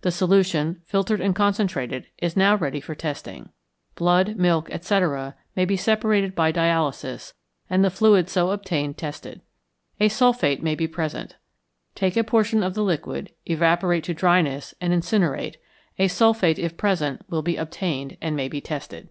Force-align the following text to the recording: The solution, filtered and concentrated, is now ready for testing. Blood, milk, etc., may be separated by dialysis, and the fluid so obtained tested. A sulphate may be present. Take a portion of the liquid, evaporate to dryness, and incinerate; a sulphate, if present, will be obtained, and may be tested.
The 0.00 0.10
solution, 0.10 0.80
filtered 0.86 1.20
and 1.20 1.34
concentrated, 1.36 2.06
is 2.16 2.34
now 2.34 2.56
ready 2.56 2.80
for 2.80 2.94
testing. 2.94 3.50
Blood, 3.94 4.36
milk, 4.38 4.70
etc., 4.70 5.34
may 5.54 5.66
be 5.66 5.76
separated 5.76 6.34
by 6.34 6.50
dialysis, 6.50 7.34
and 7.68 7.84
the 7.84 7.90
fluid 7.90 8.30
so 8.30 8.52
obtained 8.52 8.96
tested. 8.96 9.42
A 10.00 10.08
sulphate 10.08 10.62
may 10.62 10.74
be 10.74 10.88
present. 10.88 11.36
Take 11.94 12.16
a 12.16 12.24
portion 12.24 12.62
of 12.62 12.72
the 12.72 12.82
liquid, 12.82 13.34
evaporate 13.44 14.04
to 14.04 14.14
dryness, 14.14 14.74
and 14.80 14.94
incinerate; 14.94 15.56
a 15.98 16.08
sulphate, 16.08 16.58
if 16.58 16.78
present, 16.78 17.20
will 17.28 17.42
be 17.42 17.56
obtained, 17.56 18.16
and 18.22 18.34
may 18.34 18.48
be 18.48 18.62
tested. 18.62 19.10